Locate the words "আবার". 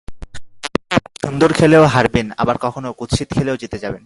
2.37-2.55